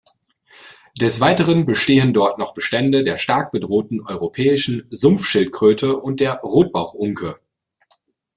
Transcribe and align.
Des 0.99 1.19
Weiteren 1.21 1.67
bestehen 1.67 2.11
dort 2.11 2.39
noch 2.39 2.55
Bestände 2.55 3.03
der 3.03 3.19
stark 3.19 3.51
bedrohten 3.51 4.01
Europäischen 4.03 4.87
Sumpfschildkröte 4.89 5.95
und 5.95 6.21
der 6.21 6.39
Rotbauchunke. 6.39 7.39